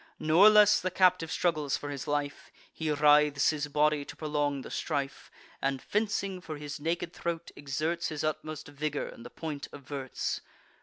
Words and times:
Nor 0.17 0.49
less 0.49 0.81
the 0.81 0.89
captive 0.89 1.31
struggles 1.31 1.77
for 1.77 1.89
his 1.91 2.07
life: 2.07 2.49
He 2.73 2.89
writhes 2.89 3.51
his 3.51 3.67
body 3.67 4.03
to 4.05 4.15
prolong 4.15 4.61
the 4.63 4.71
strife, 4.71 5.29
And, 5.61 5.79
fencing 5.79 6.41
for 6.41 6.57
his 6.57 6.79
naked 6.79 7.13
throat, 7.13 7.51
exerts 7.55 8.07
His 8.07 8.23
utmost 8.23 8.67
vigour, 8.69 9.05
and 9.05 9.23
the 9.23 9.29
point 9.29 9.67
averts. 9.71 10.41